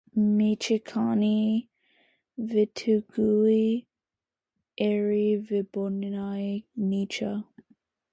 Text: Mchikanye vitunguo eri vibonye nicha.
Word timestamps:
Mchikanye 0.37 1.39
vitunguo 2.49 3.65
eri 4.89 5.27
vibonye 5.45 6.09
nicha. 6.89 7.31